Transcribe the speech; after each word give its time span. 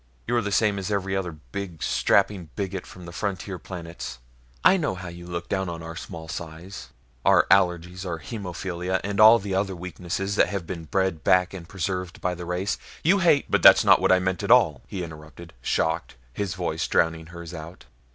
You're 0.25 0.41
the 0.41 0.51
same 0.51 0.79
as 0.79 0.89
every 0.89 1.15
other 1.15 1.31
big, 1.31 1.83
strapping 1.83 2.49
bigot 2.55 2.87
from 2.87 3.05
the 3.05 3.11
frontier 3.11 3.59
planets. 3.59 4.17
I 4.63 4.75
know 4.75 4.95
how 4.95 5.09
you 5.09 5.27
look 5.27 5.47
down 5.47 5.69
on 5.69 5.83
our 5.83 5.95
small 5.95 6.27
size, 6.27 6.89
our 7.23 7.45
allergies 7.51 8.03
and 8.03 8.19
haemophilia 8.19 8.99
and 9.03 9.19
all 9.19 9.37
the 9.37 9.53
other 9.53 9.75
weaknesses 9.75 10.37
that 10.37 10.47
have 10.49 10.65
been 10.65 10.85
bred 10.85 11.23
back 11.23 11.53
and 11.53 11.69
preserved 11.69 12.19
by 12.19 12.33
the 12.33 12.45
race. 12.45 12.79
You 13.03 13.19
hate" 13.19 13.45
"But 13.51 13.61
that's 13.61 13.83
not 13.83 14.01
what 14.01 14.11
I 14.11 14.17
meant 14.17 14.41
at 14.41 14.49
all," 14.49 14.81
he 14.87 15.03
interrupted, 15.03 15.53
shocked, 15.61 16.15
his 16.33 16.55
voice 16.55 16.87
drowning 16.87 17.27
hers 17.27 17.53
out. 17.53 17.85